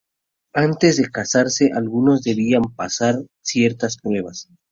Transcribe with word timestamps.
Antes 0.55 0.97
de 0.97 1.11
casarse 1.11 1.69
algunos 1.75 2.23
debían 2.23 2.63
pasar 2.75 3.19
ciertas 3.43 3.97
pruebas. 3.97 4.49